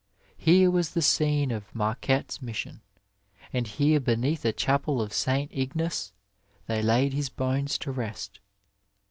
Here 0.39 0.71
was 0.71 0.95
the 0.95 1.01
scene 1.03 1.51
of 1.51 1.75
Marquette's 1.75 2.41
mission, 2.41 2.81
and 3.53 3.67
here 3.67 3.99
beneath 3.99 4.41
the 4.41 4.51
chapel 4.51 4.99
of 4.99 5.13
St. 5.13 5.51
Ignace 5.53 6.11
they 6.65 6.81
laid 6.81 7.13
his 7.13 7.29
bones 7.29 7.77
to 7.77 7.91
rest. 7.91 8.39